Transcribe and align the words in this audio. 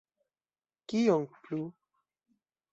Kion 0.87 1.23
plu? 1.45 1.61